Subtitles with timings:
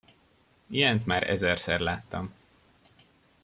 [0.67, 2.33] Ilyent már ezerszer láttam.